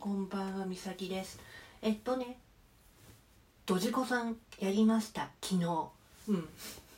[0.00, 1.38] こんばんはみさきです。
[1.82, 2.38] えっとね
[3.66, 5.28] ドジコさんやりました。
[5.42, 5.66] 昨日。
[6.28, 6.48] うん。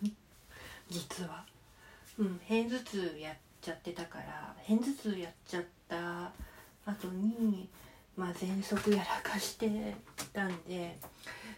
[0.88, 1.44] 実は。
[2.20, 6.30] うん片頭痛やっちゃってたから片頭痛やっちゃった
[6.86, 7.68] 後に
[8.16, 9.96] まあ喘息やらかして
[10.32, 10.96] たんで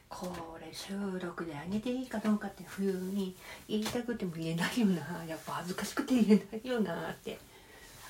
[0.08, 3.36] これ収録であげていいかどうかって冬に
[3.68, 7.38] 言いたくても言えないよなやっぱ恥ずかしくて言えないよなって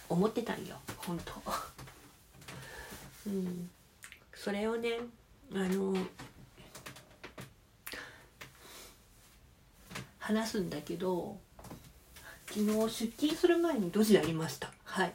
[0.09, 1.33] 思ってたんよ本当
[3.27, 3.71] うん。
[4.35, 4.99] それをね
[5.53, 5.95] あの
[10.19, 11.39] 話すんだけど
[12.47, 14.71] 昨日出勤する前にドジやりました。
[14.85, 15.13] はい。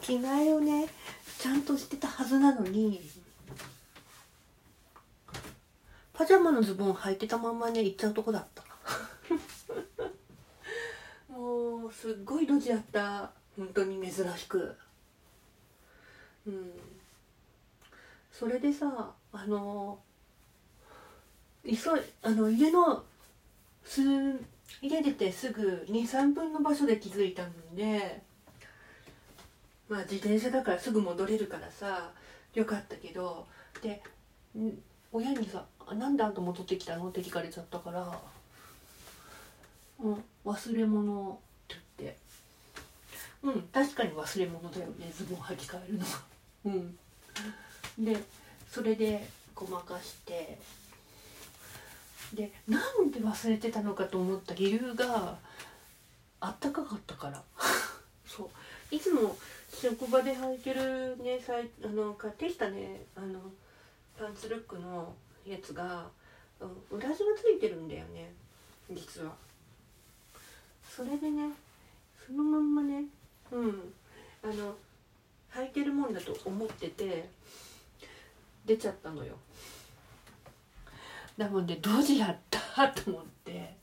[0.00, 0.88] 着替えをね
[1.38, 3.00] ちゃんとしてたはずなのに
[6.12, 8.64] パジャマのズボン履いてたまんまね行っちゃうとこだった。
[11.32, 13.30] もうすっごいドジやった。
[13.56, 14.76] 本当に珍しく
[16.46, 16.72] うん。
[18.32, 19.98] それでさあの
[21.64, 21.76] 急い
[22.22, 23.02] あの家の
[23.84, 24.02] す
[24.82, 28.22] 家出てすぐ23分の場所で気づいたんで
[29.88, 32.10] まあ自転車だからすぐ戻れるからさ
[32.54, 33.46] よかったけど
[33.82, 34.02] で
[35.12, 38.20] 親にさ「なんであんた戻ってきたの?」って聞かれちゃったから
[40.00, 41.40] 「うん忘れ物」
[41.72, 42.26] って言って。
[43.42, 46.35] うん確かに忘れ物だよねズボン履き替えるのは。
[46.66, 46.98] うん。
[48.04, 48.16] で
[48.70, 50.58] それでごまかして。
[52.34, 55.38] でなんで忘れてたのかと思った理由が
[56.40, 57.42] あったかかったから。
[58.26, 58.94] そう。
[58.94, 59.36] いつも
[59.70, 63.40] 職場で履いてるねさいあの買ってきたねあの
[64.18, 65.14] パンツルックの
[65.46, 66.06] やつが、
[66.60, 68.32] うん、裏地がついてるんだよね
[68.90, 69.32] 実は。
[70.88, 71.50] それでね
[72.26, 73.04] そのまんまね
[73.52, 73.92] うん
[74.42, 74.74] あの
[75.64, 77.28] いてるもんだと思ってて
[78.64, 79.34] 出ちゃったのよ。
[81.36, 82.88] だもんでドジやった？
[82.88, 83.74] と思って。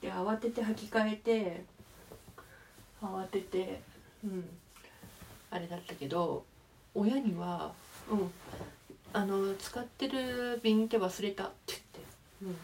[0.00, 1.64] で慌てて履き替えて
[3.02, 3.80] 慌てて
[4.24, 4.48] うん。
[5.50, 6.44] あれだったけど
[6.94, 7.72] 親には
[8.10, 8.30] 「うん。
[9.12, 12.00] あの使ってる瓶って忘れた」って言って。
[12.42, 12.56] うん。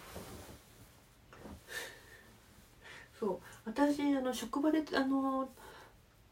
[3.19, 3.38] そう。
[3.64, 5.48] 私あの職場であの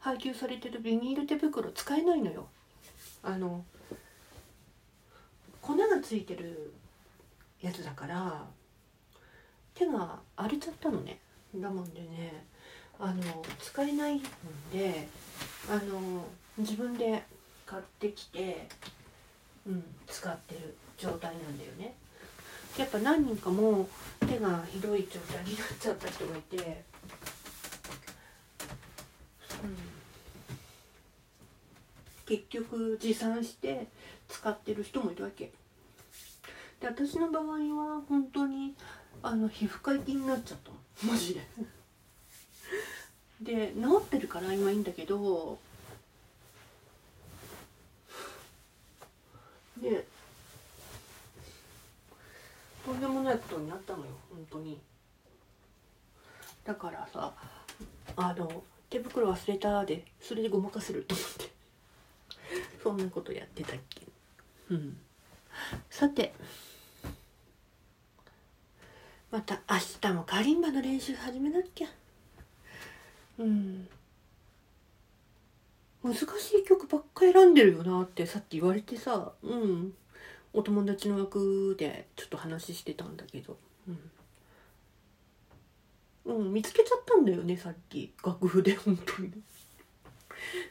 [0.07, 2.47] 配給されてるビニール手袋使えないのよ。
[3.23, 3.65] あの
[5.61, 6.71] 粉がついてる
[7.61, 8.45] やつだから
[9.73, 11.19] 手が荒れちゃったのね。
[11.53, 12.45] だもんでね
[12.97, 13.21] あの
[13.59, 14.21] 使えないん
[14.71, 15.09] で
[15.69, 16.23] あの
[16.57, 17.21] 自分で
[17.65, 18.65] 買ってきて、
[19.67, 21.95] うん、使ってる状態なんだよね。
[22.77, 23.89] やっぱ何人かも
[24.21, 26.83] 手がひどい状態になっちゃった人がいて、
[29.63, 29.96] うん、
[32.27, 33.87] 結局持参して
[34.27, 35.51] 使ってる人もいるわけ。
[36.81, 38.75] で私の場合は本当に
[39.23, 40.71] あの皮膚科行きになっちゃった
[41.07, 41.41] マジで。
[43.41, 45.57] で治ってるから今いいんだけど
[49.77, 50.05] で
[52.83, 54.77] とんでもないことになったのよ本当に。
[56.65, 57.33] だからさ
[58.17, 61.46] あの手袋忘れたでそれでごまかせると思って。
[62.87, 64.07] そんなことやってたっけ？
[64.69, 64.97] うん。
[65.89, 66.33] さて。
[69.29, 71.87] また明日もカリンバの練習始めなきゃ。
[73.39, 73.89] うん。
[76.01, 76.23] 難し
[76.63, 79.33] い曲ばっか選んでるよなってさっき言われてさ。
[79.43, 79.93] うん。
[80.53, 83.57] お友達の枠でちょっと話してたんだけど。
[86.25, 88.13] うん、うん、見つけちゃったんだよねさっき。
[88.25, 89.33] 楽譜で本当に。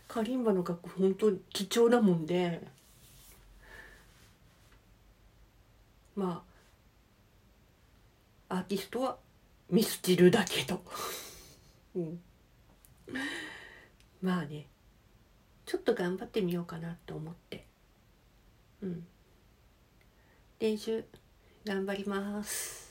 [0.09, 2.61] カリンバの楽譜本当に貴重だもんで。
[6.15, 6.43] ま
[8.49, 9.17] あアーティストは
[9.71, 10.81] ミスチルだけど。
[11.95, 12.21] うん。
[14.23, 14.67] まあね。
[15.67, 17.67] ちょっと頑張ってみようかなと思って。
[18.83, 19.07] うん。
[20.61, 21.05] 練習
[21.65, 22.86] 頑張ります。